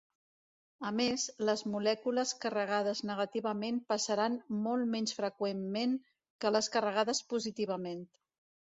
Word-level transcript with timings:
A 0.89 0.91
més, 0.99 1.25
les 1.49 1.63
molècules 1.73 2.31
carregades 2.45 3.03
negativament 3.11 3.77
passaran 3.93 4.41
molt 4.65 4.91
menys 4.97 5.17
freqüentment 5.21 5.97
que 6.43 6.55
les 6.59 6.73
carregades 6.79 7.25
positivament. 7.37 8.05